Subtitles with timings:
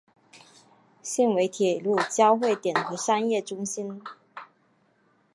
[1.03, 4.01] 现为铁路交会点和商业中心。